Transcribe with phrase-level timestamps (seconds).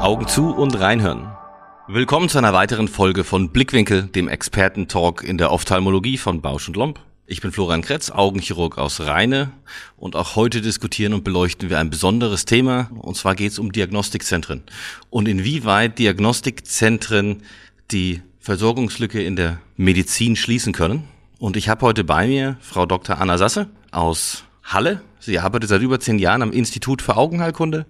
[0.00, 1.30] Augen zu und reinhören.
[1.86, 6.76] Willkommen zu einer weiteren Folge von Blickwinkel, dem Experten-Talk in der Ophthalmologie von Bausch und
[6.76, 6.98] Lomb.
[7.26, 9.52] Ich bin Florian Kretz, Augenchirurg aus Rheine
[9.96, 13.70] und auch heute diskutieren und beleuchten wir ein besonderes Thema und zwar geht es um
[13.70, 14.64] Diagnostikzentren
[15.08, 17.44] und inwieweit Diagnostikzentren
[17.92, 21.11] die Versorgungslücke in der Medizin schließen können.
[21.42, 23.20] Und ich habe heute bei mir Frau Dr.
[23.20, 25.02] Anna Sasse aus Halle.
[25.18, 27.84] Sie arbeitet seit über zehn Jahren am Institut für Augenheilkunde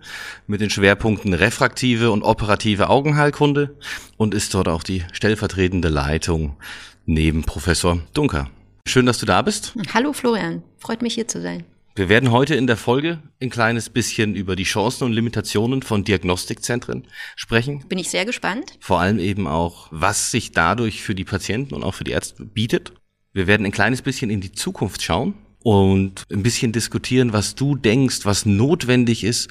[0.46, 3.76] mit den Schwerpunkten refraktive und operative Augenheilkunde
[4.16, 6.56] und ist dort auch die stellvertretende Leitung
[7.04, 8.48] neben Professor Dunker.
[8.88, 9.74] Schön, dass du da bist.
[9.92, 11.64] Hallo Florian, freut mich hier zu sein.
[11.94, 16.04] Wir werden heute in der Folge ein kleines bisschen über die Chancen und Limitationen von
[16.04, 17.06] Diagnostikzentren
[17.36, 17.84] sprechen.
[17.86, 18.78] Bin ich sehr gespannt.
[18.80, 22.46] Vor allem eben auch, was sich dadurch für die Patienten und auch für die Ärzte
[22.46, 22.94] bietet.
[23.32, 27.76] Wir werden ein kleines bisschen in die Zukunft schauen und ein bisschen diskutieren, was du
[27.76, 29.48] denkst, was notwendig ist,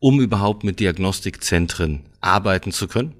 [0.00, 3.14] um überhaupt mit Diagnostikzentren arbeiten zu können.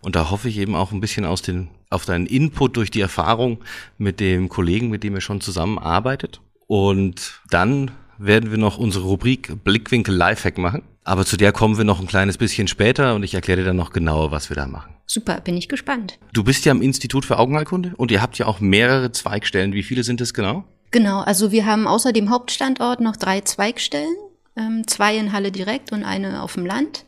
[0.00, 3.00] Und da hoffe ich eben auch ein bisschen aus den, auf deinen Input durch die
[3.00, 3.58] Erfahrung
[3.98, 6.40] mit dem Kollegen, mit dem ihr schon zusammenarbeitet.
[6.68, 10.82] Und dann werden wir noch unsere Rubrik Blickwinkel Lifehack machen.
[11.06, 13.76] Aber zu der kommen wir noch ein kleines bisschen später und ich erkläre dir dann
[13.76, 14.92] noch genauer, was wir da machen.
[15.06, 16.18] Super, bin ich gespannt.
[16.32, 19.72] Du bist ja im Institut für Augenheilkunde und ihr habt ja auch mehrere Zweigstellen.
[19.72, 20.64] Wie viele sind es genau?
[20.90, 24.16] Genau, also wir haben außer dem Hauptstandort noch drei Zweigstellen,
[24.56, 27.04] ähm, zwei in Halle direkt und eine auf dem Land.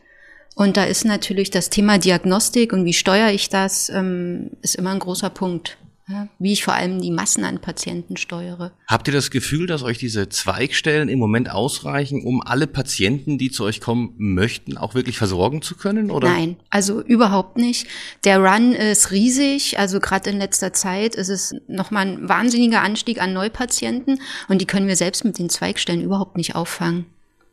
[0.55, 4.91] Und da ist natürlich das Thema Diagnostik und wie steuere ich das, ähm, ist immer
[4.91, 5.77] ein großer Punkt.
[6.11, 8.73] Ja, wie ich vor allem die Massen an Patienten steuere.
[8.87, 13.51] Habt ihr das Gefühl, dass euch diese Zweigstellen im Moment ausreichen, um alle Patienten, die
[13.51, 16.11] zu euch kommen möchten, auch wirklich versorgen zu können?
[16.11, 16.31] Oder?
[16.31, 17.87] Nein, also überhaupt nicht.
[18.25, 19.79] Der Run ist riesig.
[19.79, 24.67] Also gerade in letzter Zeit ist es nochmal ein wahnsinniger Anstieg an Neupatienten und die
[24.67, 27.05] können wir selbst mit den Zweigstellen überhaupt nicht auffangen.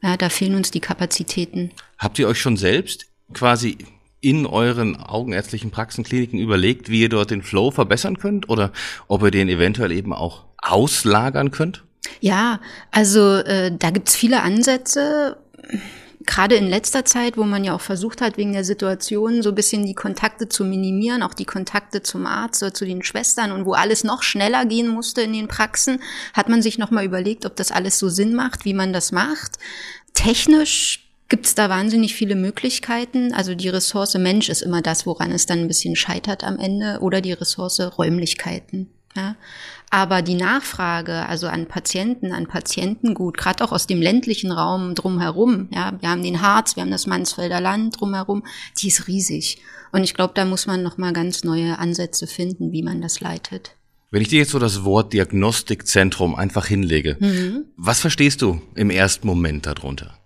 [0.02, 1.72] Ja, da fehlen uns die Kapazitäten.
[1.98, 3.78] Habt ihr euch schon selbst quasi
[4.26, 8.72] in euren augenärztlichen Praxen, Kliniken überlegt, wie ihr dort den Flow verbessern könnt oder
[9.08, 11.84] ob ihr den eventuell eben auch auslagern könnt?
[12.22, 12.60] Ja,
[12.90, 15.38] also äh, da gibt's viele Ansätze.
[16.26, 19.56] Gerade in letzter Zeit, wo man ja auch versucht hat, wegen der Situation so ein
[19.56, 23.68] bisschen die Kontakte zu minimieren, auch die Kontakte zum Arzt oder zu den Schwestern und
[23.68, 26.02] wo alles noch schneller gehen musste in den Praxen,
[26.34, 29.60] hat man sich nochmal überlegt, ob das alles so Sinn macht, wie man das macht.
[30.16, 33.34] Technisch gibt es da wahnsinnig viele Möglichkeiten.
[33.34, 37.00] Also die Ressource Mensch ist immer das, woran es dann ein bisschen scheitert am Ende
[37.02, 38.90] oder die Ressource Räumlichkeiten.
[39.16, 39.36] Ja.
[39.90, 45.70] Aber die Nachfrage, also an Patienten, an Patientengut, gerade auch aus dem ländlichen Raum drumherum,
[45.72, 48.44] ja, wir haben den Harz, wir haben das Mansfelder Land drumherum,
[48.82, 49.60] die ist riesig.
[49.92, 53.76] Und ich glaube, da muss man nochmal ganz neue Ansätze finden, wie man das leitet.
[54.12, 57.66] Wenn ich dir jetzt so das Wort Diagnostikzentrum einfach hinlege, mhm.
[57.78, 60.18] was verstehst du im ersten Moment darunter?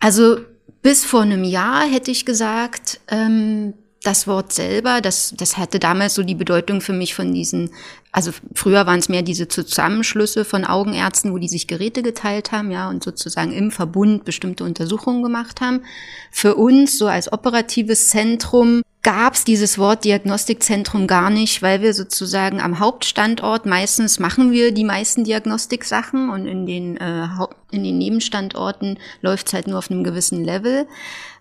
[0.00, 0.38] Also
[0.82, 6.14] bis vor einem Jahr hätte ich gesagt, ähm, das Wort selber, das, das hatte damals
[6.14, 7.70] so die Bedeutung für mich von diesen,
[8.12, 12.70] also früher waren es mehr diese Zusammenschlüsse von Augenärzten, wo die sich Geräte geteilt haben,
[12.70, 15.82] ja, und sozusagen im Verbund bestimmte Untersuchungen gemacht haben.
[16.32, 21.94] Für uns so als operatives Zentrum gab es dieses Wort Diagnostikzentrum gar nicht, weil wir
[21.94, 27.26] sozusagen am Hauptstandort meistens machen wir die meisten Diagnostiksachen und in den, äh,
[27.70, 30.86] in den Nebenstandorten läuft es halt nur auf einem gewissen Level.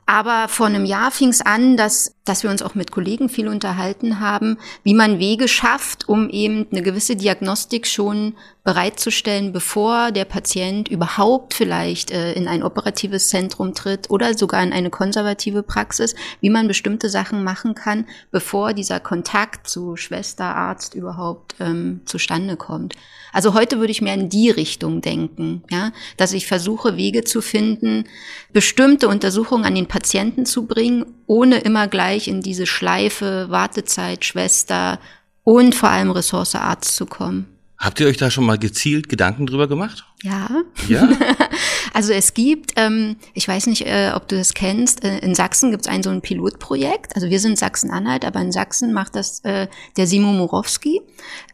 [0.06, 3.47] Aber vor einem Jahr fing es an, dass, dass wir uns auch mit Kollegen viel
[3.47, 10.25] unterhalten haben, wie man Wege schafft, um eben eine gewisse Diagnostik schon bereitzustellen, bevor der
[10.25, 16.13] Patient überhaupt vielleicht äh, in ein operatives Zentrum tritt oder sogar in eine konservative Praxis,
[16.40, 22.57] wie man bestimmte Sachen machen kann, bevor dieser Kontakt zu Schwester, Arzt überhaupt ähm, zustande
[22.57, 22.94] kommt.
[23.31, 27.41] Also heute würde ich mehr in die Richtung denken, ja, dass ich versuche, Wege zu
[27.41, 28.06] finden,
[28.53, 35.00] bestimmte Untersuchungen an den Patienten zu bringen, ohne immer gleich in diese Schleife Wartezeit, Schwester
[35.44, 37.47] und vor allem Ressource Arzt zu kommen.
[37.78, 40.03] Habt ihr euch da schon mal gezielt Gedanken drüber gemacht?
[40.22, 40.49] Ja.
[40.90, 41.08] Ja.
[41.99, 45.69] also es gibt, ähm, ich weiß nicht, äh, ob du das kennst, äh, in Sachsen
[45.69, 47.13] gibt es ein so ein Pilotprojekt.
[47.13, 49.67] Also wir sind Sachsen-Anhalt, aber in Sachsen macht das äh,
[49.97, 51.01] der Simo Morowski.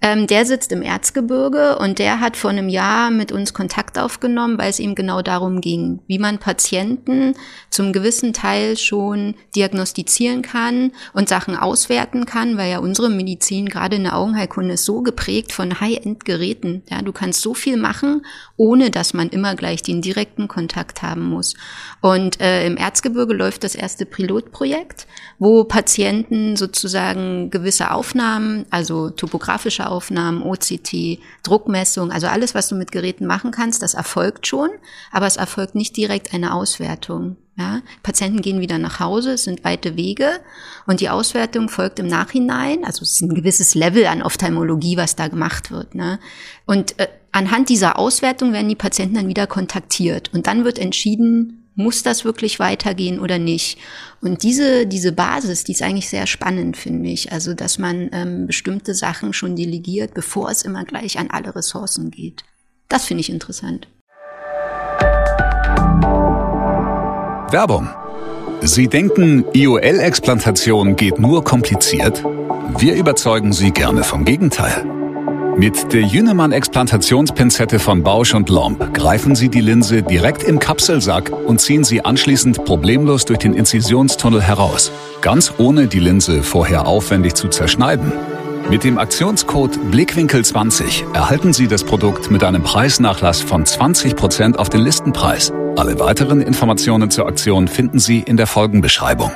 [0.03, 4.59] Ähm, der sitzt im Erzgebirge und der hat vor einem Jahr mit uns Kontakt aufgenommen,
[4.59, 7.33] weil es ihm genau darum ging, wie man Patienten
[7.71, 13.95] zum gewissen Teil schon diagnostizieren kann und Sachen auswerten kann, weil ja unsere Medizin gerade
[13.95, 16.83] in der Augenheilkunde ist so geprägt von High-End-Geräten.
[16.87, 18.21] Ja, du kannst so viel machen
[18.57, 21.55] ohne dass man immer gleich den direkten direkten Kontakt haben muss.
[22.01, 25.07] Und äh, im Erzgebirge läuft das erste Pilotprojekt,
[25.39, 32.91] wo Patienten sozusagen gewisse Aufnahmen, also topografische Aufnahmen, OCT, Druckmessung, also alles, was du mit
[32.91, 34.69] Geräten machen kannst, das erfolgt schon,
[35.11, 37.37] aber es erfolgt nicht direkt eine Auswertung.
[37.57, 40.41] Ja, Patienten gehen wieder nach Hause, es sind weite Wege
[40.87, 42.83] und die Auswertung folgt im Nachhinein.
[42.83, 45.95] Also es ist ein gewisses Level an Ophthalmologie, was da gemacht wird.
[45.95, 46.19] Ne?
[46.65, 51.67] Und äh, anhand dieser Auswertung werden die Patienten dann wieder kontaktiert und dann wird entschieden,
[51.75, 53.77] muss das wirklich weitergehen oder nicht?
[54.21, 57.33] Und diese, diese Basis, die ist eigentlich sehr spannend, finde ich.
[57.33, 62.09] Also, dass man ähm, bestimmte Sachen schon delegiert, bevor es immer gleich an alle Ressourcen
[62.09, 62.45] geht.
[62.87, 63.89] Das finde ich interessant.
[67.51, 67.89] Werbung.
[68.61, 72.23] Sie denken, IOL-Explantation geht nur kompliziert?
[72.77, 74.94] Wir überzeugen Sie gerne vom Gegenteil.
[75.57, 81.61] Mit der Jünemann-Explantationspinzette von Bausch und Lomb greifen Sie die Linse direkt im Kapselsack und
[81.61, 84.91] ziehen sie anschließend problemlos durch den Inzisionstunnel heraus,
[85.21, 88.11] ganz ohne die Linse vorher aufwendig zu zerschneiden.
[88.69, 94.81] Mit dem Aktionscode Blickwinkel20 erhalten Sie das Produkt mit einem Preisnachlass von 20% auf den
[94.81, 95.53] Listenpreis.
[95.77, 99.31] Alle weiteren Informationen zur Aktion finden Sie in der Folgenbeschreibung.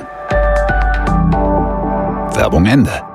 [2.34, 3.09] Werbung Ende.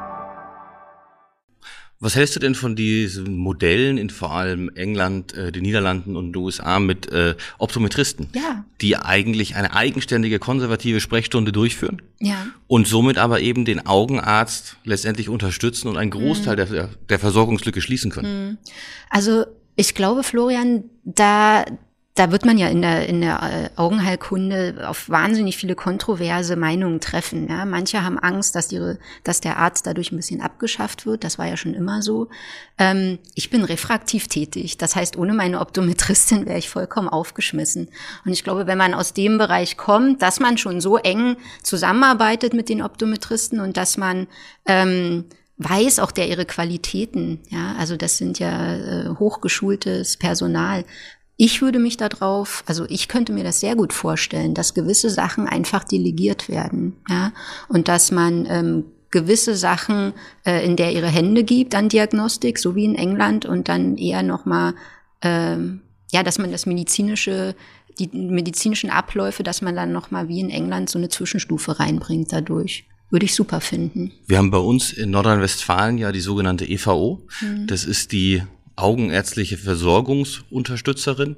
[2.05, 6.33] Was hältst du denn von diesen Modellen in vor allem England, äh, den Niederlanden und
[6.33, 8.63] den USA mit äh, Optometristen, ja.
[8.79, 12.45] die eigentlich eine eigenständige konservative Sprechstunde durchführen ja.
[12.67, 16.71] und somit aber eben den Augenarzt letztendlich unterstützen und einen Großteil mhm.
[16.73, 18.49] der, der Versorgungslücke schließen können?
[18.49, 18.57] Mhm.
[19.09, 21.65] Also ich glaube, Florian, da
[22.15, 27.01] da wird man ja in der, in der äh, Augenheilkunde auf wahnsinnig viele kontroverse Meinungen
[27.01, 27.49] treffen.
[27.49, 27.65] Ja?
[27.65, 31.25] Manche haben Angst, dass, ihre, dass der Arzt dadurch ein bisschen abgeschafft wird.
[31.25, 32.29] Das war ja schon immer so.
[32.77, 34.77] Ähm, ich bin refraktiv tätig.
[34.77, 37.89] Das heißt, ohne meine Optometristin wäre ich vollkommen aufgeschmissen.
[38.23, 42.53] Und ich glaube, wenn man aus dem Bereich kommt, dass man schon so eng zusammenarbeitet
[42.53, 44.27] mit den Optometristen und dass man
[44.65, 45.25] ähm,
[45.57, 50.83] weiß auch der ihre Qualitäten, ja, also das sind ja äh, hochgeschultes Personal,
[51.37, 55.47] ich würde mich darauf, also ich könnte mir das sehr gut vorstellen, dass gewisse Sachen
[55.47, 57.33] einfach delegiert werden, ja,
[57.67, 60.13] und dass man ähm, gewisse Sachen
[60.45, 64.23] äh, in der ihre Hände gibt an Diagnostik, so wie in England, und dann eher
[64.23, 64.75] noch mal,
[65.21, 67.55] ähm, ja, dass man das medizinische,
[67.99, 72.31] die medizinischen Abläufe, dass man dann noch mal wie in England so eine Zwischenstufe reinbringt
[72.31, 74.11] dadurch würde ich super finden.
[74.25, 77.21] Wir haben bei uns in Nordrhein-Westfalen ja die sogenannte EVO.
[77.39, 77.67] Mhm.
[77.67, 78.41] Das ist die
[78.75, 81.37] augenärztliche Versorgungsunterstützerin,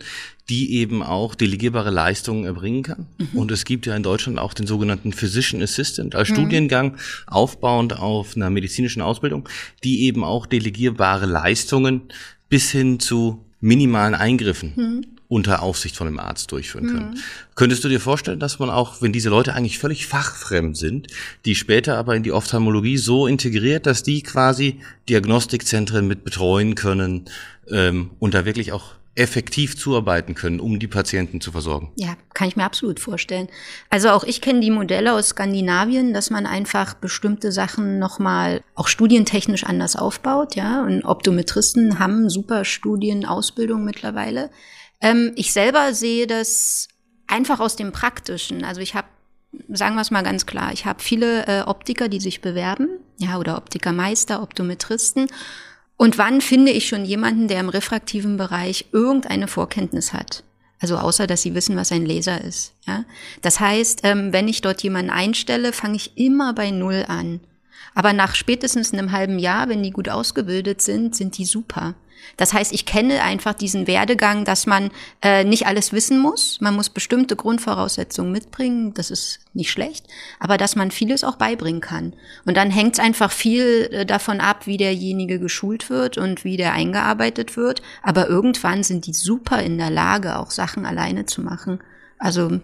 [0.50, 3.08] die eben auch delegierbare Leistungen erbringen kann.
[3.18, 3.40] Mhm.
[3.40, 6.34] Und es gibt ja in Deutschland auch den sogenannten Physician Assistant als mhm.
[6.34, 6.98] Studiengang
[7.28, 9.48] aufbauend auf einer medizinischen Ausbildung,
[9.84, 12.04] die eben auch delegierbare Leistungen
[12.50, 17.10] bis hin zu minimalen Eingriffen mhm unter Aufsicht von einem Arzt durchführen können.
[17.12, 17.20] Mhm.
[17.56, 21.08] Könntest du dir vorstellen, dass man auch, wenn diese Leute eigentlich völlig fachfremd sind,
[21.46, 24.80] die später aber in die Ophthalmologie so integriert, dass die quasi
[25.10, 27.26] Diagnostikzentren mit betreuen können
[27.70, 31.92] ähm, und da wirklich auch effektiv zuarbeiten können, um die Patienten zu versorgen.
[31.96, 33.50] Ja, kann ich mir absolut vorstellen.
[33.90, 38.88] Also auch ich kenne die Modelle aus Skandinavien, dass man einfach bestimmte Sachen nochmal auch
[38.88, 40.84] studientechnisch anders aufbaut, ja.
[40.84, 44.52] Und Optometristen haben super Studienausbildung mittlerweile.
[45.02, 46.88] Ähm, ich selber sehe das
[47.28, 48.64] einfach aus dem Praktischen.
[48.64, 49.08] Also ich habe,
[49.70, 53.38] sagen wir es mal ganz klar, ich habe viele äh, Optiker, die sich bewerben, ja,
[53.38, 55.28] oder Optikermeister, Optometristen.
[55.98, 60.44] Und wann finde ich schon jemanden, der im refraktiven Bereich irgendeine Vorkenntnis hat?
[60.80, 62.74] Also außer, dass sie wissen, was ein Laser ist.
[62.86, 63.04] Ja?
[63.42, 67.40] Das heißt, ähm, wenn ich dort jemanden einstelle, fange ich immer bei Null an.
[67.98, 71.96] Aber nach spätestens einem halben Jahr, wenn die gut ausgebildet sind, sind die super.
[72.36, 74.92] Das heißt, ich kenne einfach diesen Werdegang, dass man
[75.24, 76.62] äh, nicht alles wissen muss.
[76.62, 78.94] Man muss bestimmte Grundvoraussetzungen mitbringen.
[78.94, 80.06] Das ist nicht schlecht.
[80.40, 82.14] Aber dass man vieles auch beibringen kann.
[82.46, 86.56] Und dann hängt es einfach viel äh, davon ab, wie derjenige geschult wird und wie
[86.56, 87.82] der eingearbeitet wird.
[88.04, 91.80] Aber irgendwann sind die super in der Lage, auch Sachen alleine zu machen.
[92.20, 92.60] Also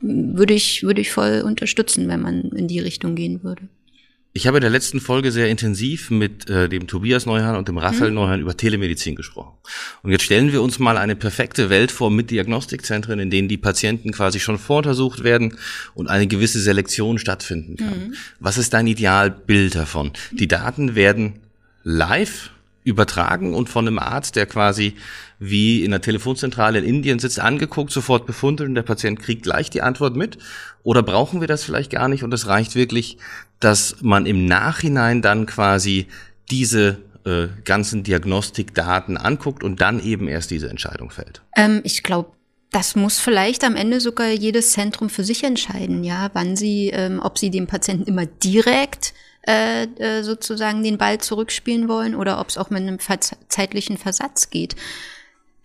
[0.00, 3.68] würde ich, würde ich voll unterstützen, wenn man in die Richtung gehen würde.
[4.34, 7.76] Ich habe in der letzten Folge sehr intensiv mit äh, dem Tobias Neuhan und dem
[7.76, 8.14] Raphael mhm.
[8.14, 9.58] Neuhan über Telemedizin gesprochen.
[10.02, 13.58] Und jetzt stellen wir uns mal eine perfekte Welt vor mit Diagnostikzentren, in denen die
[13.58, 15.58] Patienten quasi schon voruntersucht werden
[15.94, 18.08] und eine gewisse Selektion stattfinden kann.
[18.08, 18.14] Mhm.
[18.40, 20.12] Was ist dein Idealbild davon?
[20.30, 21.40] Die Daten werden
[21.82, 22.50] live
[22.84, 24.94] übertragen und von einem Arzt, der quasi
[25.38, 29.70] wie in der Telefonzentrale in Indien sitzt, angeguckt, sofort befunden und der Patient kriegt gleich
[29.70, 30.38] die Antwort mit?
[30.82, 33.18] Oder brauchen wir das vielleicht gar nicht und es reicht wirklich,
[33.60, 36.06] dass man im Nachhinein dann quasi
[36.50, 41.42] diese äh, ganzen Diagnostikdaten anguckt und dann eben erst diese Entscheidung fällt?
[41.56, 42.32] Ähm, ich glaube,
[42.72, 47.20] das muss vielleicht am Ende sogar jedes Zentrum für sich entscheiden, ja, wann sie, ähm,
[47.22, 52.58] ob sie dem Patienten immer direkt äh, sozusagen den Ball zurückspielen wollen oder ob es
[52.58, 52.98] auch mit einem
[53.48, 54.76] zeitlichen Versatz geht.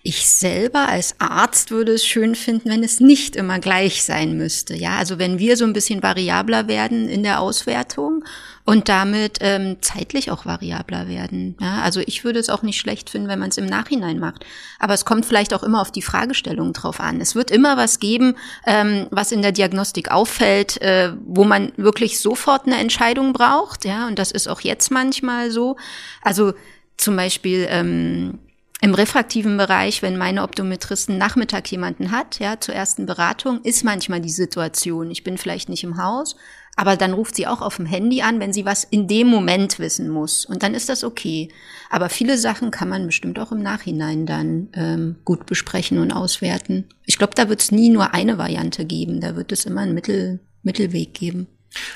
[0.08, 4.74] Ich selber als Arzt würde es schön finden, wenn es nicht immer gleich sein müsste.
[4.74, 8.24] Ja, also wenn wir so ein bisschen variabler werden in der Auswertung
[8.64, 11.58] und damit ähm, zeitlich auch variabler werden.
[11.60, 14.46] Ja, also ich würde es auch nicht schlecht finden, wenn man es im Nachhinein macht.
[14.80, 17.20] Aber es kommt vielleicht auch immer auf die Fragestellung drauf an.
[17.20, 18.36] Es wird immer was geben,
[18.66, 23.84] ähm, was in der Diagnostik auffällt, äh, wo man wirklich sofort eine Entscheidung braucht.
[23.84, 25.76] Ja, und das ist auch jetzt manchmal so.
[26.22, 26.54] Also
[26.96, 28.40] zum Beispiel ähm,
[28.80, 34.22] im refraktiven Bereich, wenn meine Optometristen Nachmittag jemanden hat, ja, zur ersten Beratung, ist manchmal
[34.22, 36.36] die Situation, ich bin vielleicht nicht im Haus,
[36.76, 39.80] aber dann ruft sie auch auf dem Handy an, wenn sie was in dem Moment
[39.80, 40.46] wissen muss.
[40.46, 41.50] Und dann ist das okay.
[41.90, 46.86] Aber viele Sachen kann man bestimmt auch im Nachhinein dann ähm, gut besprechen und auswerten.
[47.06, 49.22] Ich glaube, da wird es nie nur eine Variante geben.
[49.22, 51.48] Da wird es immer einen Mittel, Mittelweg geben.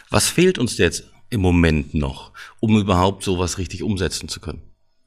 [0.09, 4.63] Was fehlt uns jetzt im Moment noch, um überhaupt sowas richtig umsetzen zu können?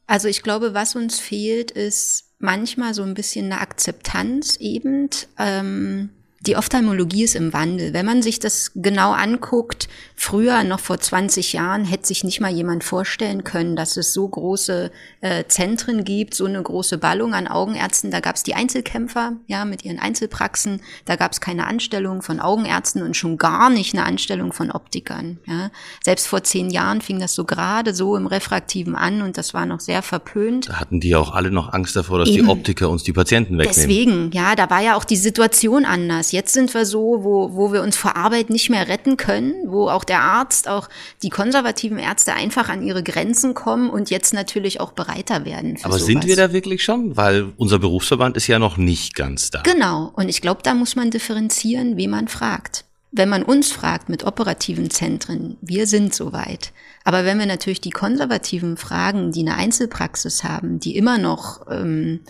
[0.06, 5.08] Also ich glaube, was uns fehlt, ist manchmal so ein bisschen eine Akzeptanz eben.
[5.38, 6.10] Ähm,
[6.46, 7.94] die Ophthalmologie ist im Wandel.
[7.94, 12.52] Wenn man sich das genau anguckt, früher, noch vor 20 Jahren, hätte sich nicht mal
[12.52, 14.90] jemand vorstellen können, dass es so große
[15.22, 18.10] äh, Zentren gibt, so eine große Ballung an Augenärzten.
[18.10, 20.82] Da gab es die Einzelkämpfer, ja, mit ihren Einzelpraxen.
[21.06, 25.38] Da gab es keine Anstellung von Augenärzten und schon gar nicht eine Anstellung von Optikern.
[25.46, 25.70] Ja.
[26.04, 29.64] Selbst vor zehn Jahren fing das so gerade so im Refraktiven an und das war
[29.64, 30.68] noch sehr verpönt.
[30.68, 32.44] Da hatten die auch alle noch Angst davor, dass Eben.
[32.44, 33.74] die Optiker uns die Patienten wegnehmen.
[33.74, 36.33] Deswegen, ja, da war ja auch die Situation anders.
[36.34, 39.88] Jetzt sind wir so, wo, wo wir uns vor Arbeit nicht mehr retten können, wo
[39.88, 40.88] auch der Arzt, auch
[41.22, 45.78] die konservativen Ärzte einfach an ihre Grenzen kommen und jetzt natürlich auch bereiter werden.
[45.84, 46.06] Aber sowas.
[46.06, 47.16] sind wir da wirklich schon?
[47.16, 49.62] Weil unser Berufsverband ist ja noch nicht ganz da.
[49.62, 50.10] Genau.
[50.16, 52.84] Und ich glaube, da muss man differenzieren, wie man fragt.
[53.12, 56.72] Wenn man uns fragt mit operativen Zentren, wir sind soweit.
[57.04, 62.22] Aber wenn wir natürlich die konservativen fragen, die eine Einzelpraxis haben, die immer noch, ähm,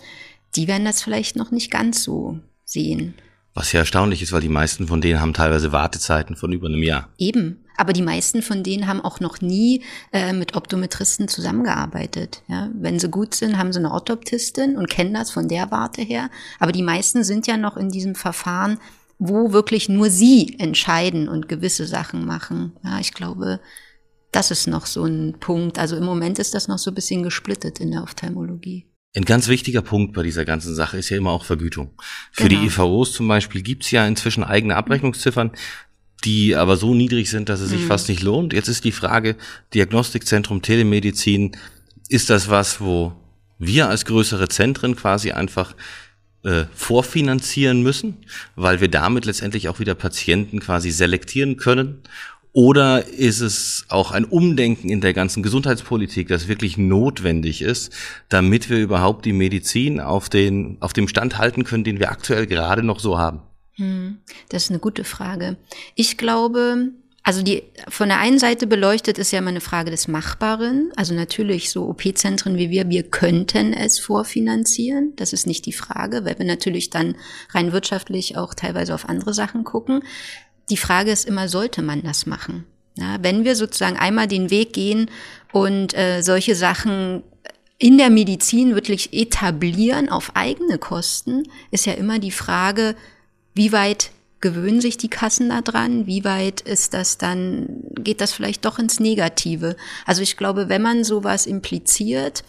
[0.55, 3.15] die werden das vielleicht noch nicht ganz so sehen.
[3.55, 6.83] Was ja erstaunlich ist, weil die meisten von denen haben teilweise Wartezeiten von über einem
[6.83, 7.07] Jahr.
[7.17, 7.63] Eben.
[7.77, 9.81] Aber die meisten von denen haben auch noch nie
[10.11, 12.43] äh, mit Optometristen zusammengearbeitet.
[12.47, 12.69] Ja?
[12.73, 16.29] Wenn sie gut sind, haben sie eine Orthoptistin und kennen das von der Warte her.
[16.59, 18.77] Aber die meisten sind ja noch in diesem Verfahren,
[19.19, 22.73] wo wirklich nur sie entscheiden und gewisse Sachen machen.
[22.83, 23.61] Ja, ich glaube,
[24.33, 25.79] das ist noch so ein Punkt.
[25.79, 28.85] Also im Moment ist das noch so ein bisschen gesplittet in der Ophthalmologie.
[29.15, 31.91] Ein ganz wichtiger Punkt bei dieser ganzen Sache ist ja immer auch Vergütung.
[32.31, 32.61] Für genau.
[32.61, 35.51] die EVOs zum Beispiel gibt's ja inzwischen eigene Abrechnungsziffern,
[36.25, 37.87] die aber so niedrig sind, dass es sich mhm.
[37.87, 38.51] fast nicht lohnt.
[38.51, 39.37] Jetzt ist die Frage,
[39.73, 41.55] Diagnostikzentrum Telemedizin,
[42.09, 43.13] ist das was, wo
[43.57, 45.75] wir als größere Zentren quasi einfach
[46.43, 48.17] äh, vorfinanzieren müssen,
[48.55, 52.01] weil wir damit letztendlich auch wieder Patienten quasi selektieren können
[52.55, 57.91] oder ist es auch ein Umdenken in der ganzen Gesundheitspolitik, das wirklich notwendig ist,
[58.29, 62.47] damit wir überhaupt die Medizin auf, den, auf dem Stand halten können, den wir aktuell
[62.47, 63.41] gerade noch so haben?
[63.73, 65.57] Hm, das ist eine gute Frage.
[65.95, 66.93] Ich glaube,
[67.23, 70.93] also die von der einen Seite beleuchtet ist ja immer eine Frage des Machbaren.
[70.95, 75.11] Also natürlich so OP-Zentren wie wir, wir könnten es vorfinanzieren.
[75.17, 77.15] Das ist nicht die Frage, weil wir natürlich dann
[77.49, 80.03] rein wirtschaftlich auch teilweise auf andere Sachen gucken
[80.69, 82.65] die Frage ist immer, sollte man das machen?
[82.97, 85.09] Ja, wenn wir sozusagen einmal den Weg gehen
[85.51, 87.23] und äh, solche Sachen
[87.77, 92.95] in der Medizin wirklich etablieren auf eigene Kosten, ist ja immer die Frage,
[93.53, 96.07] wie weit gewöhnen sich die Kassen da dran?
[96.07, 99.75] Wie weit ist das dann, geht das vielleicht doch ins Negative?
[100.05, 102.43] Also ich glaube, wenn man sowas impliziert,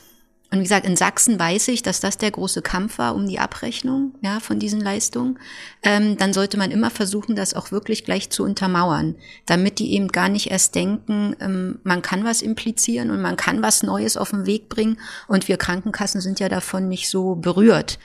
[0.51, 3.41] und wie gesagt, in Sachsen weiß ich, dass das der große Kampf war um die
[3.41, 5.39] Abrechnung ja, von diesen Leistungen.
[5.83, 10.09] Ähm, dann sollte man immer versuchen, das auch wirklich gleich zu untermauern, damit die eben
[10.09, 14.31] gar nicht erst denken, ähm, man kann was implizieren und man kann was Neues auf
[14.31, 15.01] den Weg bringen.
[15.27, 17.99] Und wir Krankenkassen sind ja davon nicht so berührt.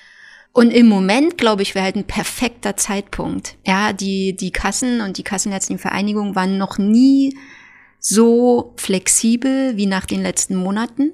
[0.51, 3.55] Und im Moment, glaube ich, wäre halt ein perfekter Zeitpunkt.
[3.65, 7.37] Ja, die, die Kassen und die Kassenärztlichen Vereinigungen waren noch nie
[7.99, 11.11] so flexibel wie nach den letzten Monaten.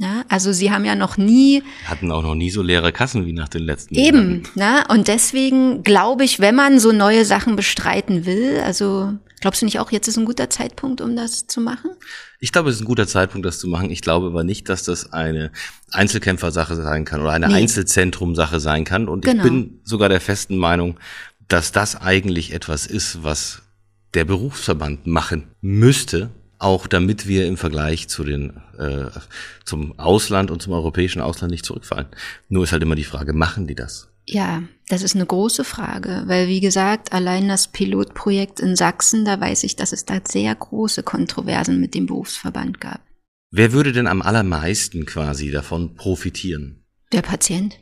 [0.00, 1.64] Ja, also sie haben ja noch nie.
[1.84, 4.84] Hatten auch noch nie so leere Kassen wie nach den letzten Eben, ne?
[4.88, 9.80] Und deswegen glaube ich, wenn man so neue Sachen bestreiten will, also glaubst du nicht
[9.80, 11.90] auch, jetzt ist ein guter Zeitpunkt, um das zu machen?
[12.38, 13.90] Ich glaube, es ist ein guter Zeitpunkt, das zu machen.
[13.90, 15.50] Ich glaube aber nicht, dass das eine
[15.90, 17.54] Einzelkämpfersache sein kann oder eine nee.
[17.54, 19.08] Einzelzentrumsache sein kann.
[19.08, 19.42] Und genau.
[19.44, 21.00] ich bin sogar der festen Meinung,
[21.48, 23.62] dass das eigentlich etwas ist, was
[24.14, 29.10] der Berufsverband machen müsste, auch damit wir im Vergleich zu den äh,
[29.64, 32.06] zum Ausland und zum europäischen Ausland nicht zurückfallen.
[32.48, 34.08] Nur ist halt immer die Frage, machen die das?
[34.26, 39.40] Ja, das ist eine große Frage, weil wie gesagt, allein das Pilotprojekt in Sachsen, da
[39.40, 43.00] weiß ich, dass es da sehr große Kontroversen mit dem Berufsverband gab.
[43.50, 46.84] Wer würde denn am allermeisten quasi davon profitieren?
[47.12, 47.78] Der Patient.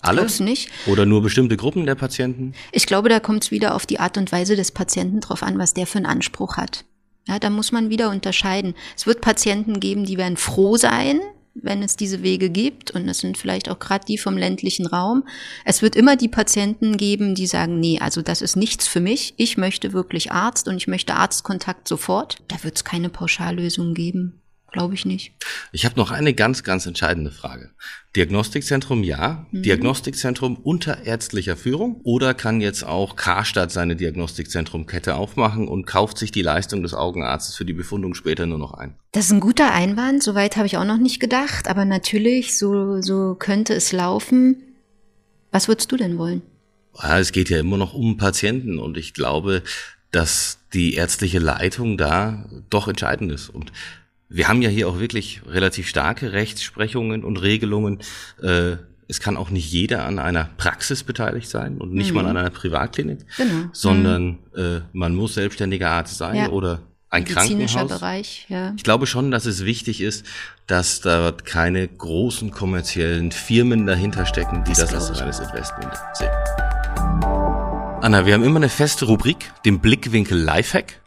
[0.00, 0.26] Alle?
[0.40, 0.70] Nicht?
[0.86, 2.54] Oder nur bestimmte Gruppen der Patienten?
[2.72, 5.58] Ich glaube, da kommt es wieder auf die Art und Weise des Patienten drauf an,
[5.58, 6.84] was der für einen Anspruch hat.
[7.28, 8.74] Ja, da muss man wieder unterscheiden.
[8.96, 11.20] Es wird Patienten geben, die werden froh sein,
[11.54, 12.90] wenn es diese Wege gibt.
[12.90, 15.24] Und das sind vielleicht auch gerade die vom ländlichen Raum.
[15.66, 19.34] Es wird immer die Patienten geben, die sagen, nee, also das ist nichts für mich.
[19.36, 22.38] Ich möchte wirklich Arzt und ich möchte Arztkontakt sofort.
[22.48, 24.37] Da wird es keine Pauschallösung geben.
[24.70, 25.32] Glaube ich nicht.
[25.72, 27.70] Ich habe noch eine ganz, ganz entscheidende Frage.
[28.14, 29.62] Diagnostikzentrum ja, mhm.
[29.62, 36.32] Diagnostikzentrum unter ärztlicher Führung oder kann jetzt auch Karstadt seine Diagnostikzentrum-Kette aufmachen und kauft sich
[36.32, 38.94] die Leistung des Augenarztes für die Befundung später nur noch ein?
[39.12, 43.00] Das ist ein guter Einwand, soweit habe ich auch noch nicht gedacht, aber natürlich, so,
[43.00, 44.62] so könnte es laufen.
[45.50, 46.42] Was würdest du denn wollen?
[47.00, 49.62] Ja, es geht ja immer noch um Patienten und ich glaube,
[50.10, 53.48] dass die ärztliche Leitung da doch entscheidend ist.
[53.48, 53.72] Und
[54.28, 58.00] wir haben ja hier auch wirklich relativ starke Rechtsprechungen und Regelungen.
[58.42, 58.76] Äh,
[59.10, 62.16] es kann auch nicht jeder an einer Praxis beteiligt sein und nicht mhm.
[62.16, 63.70] mal an einer Privatklinik, genau.
[63.72, 64.38] sondern mhm.
[64.54, 66.48] äh, man muss selbstständiger Arzt sein ja.
[66.50, 67.88] oder ein Krankenhaus.
[67.88, 68.74] Bereich, ja.
[68.76, 70.26] Ich glaube schon, dass es wichtig ist,
[70.66, 76.28] dass dort keine großen kommerziellen Firmen dahinter stecken, die das, das als reines Investment sehen.
[78.02, 81.00] Anna, wir haben immer eine feste Rubrik, den Blickwinkel Lifehack.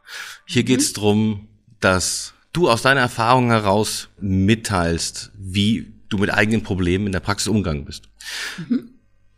[0.46, 0.66] Hier mhm.
[0.66, 1.48] geht es darum,
[1.80, 7.48] dass du aus deiner Erfahrung heraus mitteilst, wie du mit eigenen Problemen in der Praxis
[7.48, 8.10] umgegangen bist.
[8.58, 8.90] Mhm.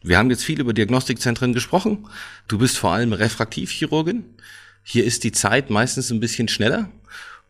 [0.01, 2.07] Wir haben jetzt viel über Diagnostikzentren gesprochen.
[2.47, 4.25] Du bist vor allem Refraktivchirurgin.
[4.83, 6.89] Hier ist die Zeit meistens ein bisschen schneller.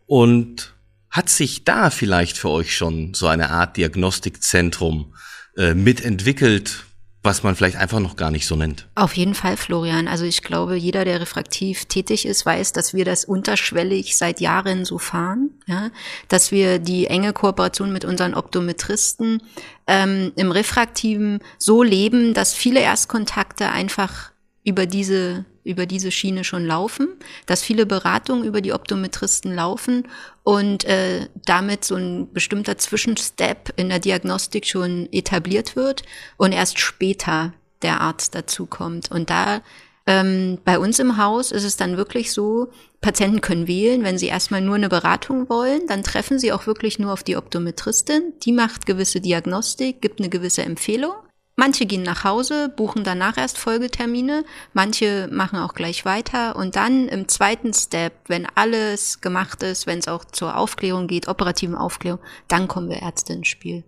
[0.06, 0.74] Und
[1.10, 5.14] hat sich da vielleicht für euch schon so eine Art Diagnostikzentrum
[5.56, 6.84] äh, mitentwickelt,
[7.24, 8.86] was man vielleicht einfach noch gar nicht so nennt.
[8.94, 10.08] Auf jeden Fall, Florian.
[10.08, 14.84] Also ich glaube, jeder, der refraktiv tätig ist, weiß, dass wir das unterschwellig seit Jahren
[14.84, 15.88] so fahren, ja,
[16.28, 19.42] dass wir die enge Kooperation mit unseren Optometristen
[19.86, 24.33] ähm, im Refraktiven so leben, dass viele Erstkontakte einfach
[24.64, 27.08] über diese über diese Schiene schon laufen,
[27.46, 30.06] dass viele Beratungen über die Optometristen laufen
[30.42, 36.02] und äh, damit so ein bestimmter Zwischenstep in der Diagnostik schon etabliert wird
[36.36, 39.10] und erst später der Arzt dazukommt.
[39.10, 39.62] Und da
[40.06, 42.68] ähm, bei uns im Haus ist es dann wirklich so,
[43.00, 46.98] Patienten können wählen, wenn sie erstmal nur eine Beratung wollen, dann treffen sie auch wirklich
[46.98, 48.34] nur auf die Optometristin.
[48.42, 51.14] Die macht gewisse Diagnostik, gibt eine gewisse Empfehlung.
[51.56, 57.08] Manche gehen nach Hause, buchen danach erst Folgetermine, manche machen auch gleich weiter und dann
[57.08, 62.20] im zweiten Step, wenn alles gemacht ist, wenn es auch zur Aufklärung geht, operativen Aufklärung,
[62.48, 63.84] dann kommen wir Ärzte ins Spiel.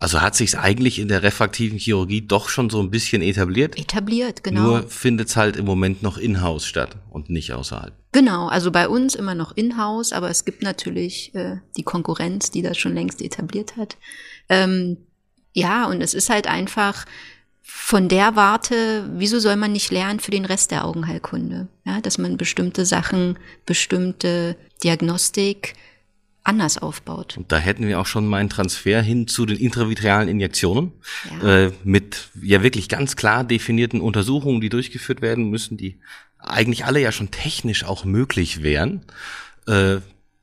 [0.00, 3.76] Also hat sich eigentlich in der refraktiven Chirurgie doch schon so ein bisschen etabliert?
[3.76, 4.62] Etabliert, genau.
[4.62, 7.92] Nur findet es halt im Moment noch in-house statt und nicht außerhalb.
[8.12, 12.62] Genau, also bei uns immer noch in-house, aber es gibt natürlich äh, die Konkurrenz, die
[12.62, 13.96] das schon längst etabliert hat.
[14.48, 14.98] Ähm,
[15.58, 17.04] ja, und es ist halt einfach
[17.62, 21.68] von der Warte, wieso soll man nicht lernen für den Rest der Augenheilkunde?
[21.84, 25.74] Ja, dass man bestimmte Sachen, bestimmte Diagnostik
[26.44, 27.36] anders aufbaut.
[27.36, 30.92] Und da hätten wir auch schon mal einen Transfer hin zu den intravitrealen Injektionen
[31.42, 31.66] ja.
[31.66, 35.98] äh, mit ja wirklich ganz klar definierten Untersuchungen, die durchgeführt werden müssen, die
[36.38, 39.04] eigentlich alle ja schon technisch auch möglich wären.
[39.66, 39.98] Äh,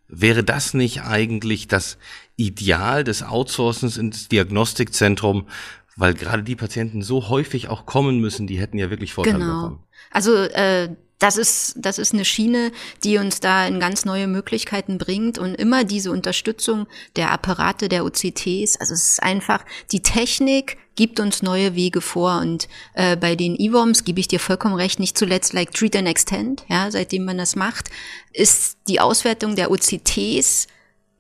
[0.07, 1.97] wäre das nicht eigentlich das
[2.37, 5.47] Ideal des Outsourcens ins Diagnostikzentrum,
[5.95, 9.61] weil gerade die Patienten so häufig auch kommen müssen, die hätten ja wirklich Vorteile genau.
[9.61, 9.79] davon.
[10.11, 12.71] Also äh, das ist, das ist eine Schiene,
[13.03, 18.03] die uns da in ganz neue Möglichkeiten bringt und immer diese Unterstützung der Apparate, der
[18.03, 18.77] OCTs.
[18.79, 23.55] Also es ist einfach, die Technik gibt uns neue Wege vor und äh, bei den
[23.57, 27.37] EWOMs gebe ich dir vollkommen recht, nicht zuletzt like Treat and Extend, ja, seitdem man
[27.37, 27.89] das macht,
[28.33, 30.67] ist die Auswertung der OCTs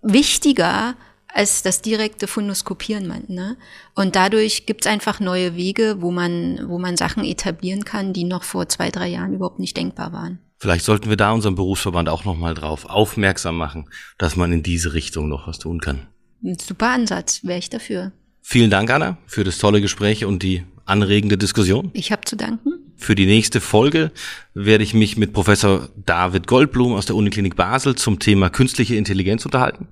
[0.05, 0.95] wichtiger
[1.27, 3.25] als das direkte Fundoskopieren.
[3.27, 3.57] Ne?
[3.93, 8.23] Und dadurch gibt es einfach neue Wege, wo man, wo man Sachen etablieren kann, die
[8.23, 10.39] noch vor zwei, drei Jahren überhaupt nicht denkbar waren.
[10.57, 14.93] Vielleicht sollten wir da unserem Berufsverband auch nochmal drauf aufmerksam machen, dass man in diese
[14.93, 16.07] Richtung noch was tun kann.
[16.41, 18.13] Ein super Ansatz, wäre ich dafür.
[18.41, 21.89] Vielen Dank, Anna, für das tolle Gespräch und die anregende Diskussion.
[21.93, 22.73] Ich habe zu danken.
[22.97, 24.11] Für die nächste Folge
[24.53, 29.45] werde ich mich mit Professor David Goldblum aus der Uniklinik Basel zum Thema künstliche Intelligenz
[29.45, 29.87] unterhalten,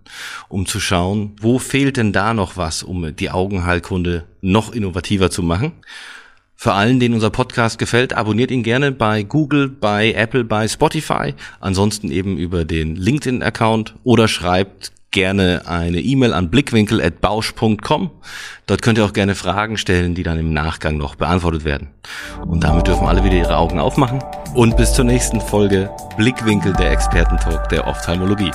[0.47, 5.43] um zu schauen, wo fehlt denn da noch was, um die Augenheilkunde noch innovativer zu
[5.43, 5.73] machen.
[6.55, 11.33] Für allen, denen unser Podcast gefällt, abonniert ihn gerne bei Google, bei Apple, bei Spotify,
[11.59, 18.11] ansonsten eben über den LinkedIn-Account oder schreibt gerne eine E-Mail an blickwinkel.bausch.com.
[18.65, 21.91] Dort könnt ihr auch gerne Fragen stellen, die dann im Nachgang noch beantwortet werden.
[22.45, 24.21] Und damit dürfen alle wieder ihre Augen aufmachen.
[24.53, 28.51] Und bis zur nächsten Folge Blickwinkel der Expertentalk der Ophthalmologie.